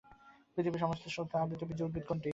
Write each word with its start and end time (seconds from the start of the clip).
পৃথিবীর 0.53 0.81
সবচেয়ে 0.83 1.15
ছোট 1.15 1.29
আবৃতবীজী 1.35 1.81
উদ্ভিদ 1.83 2.05
কোনটি? 2.07 2.29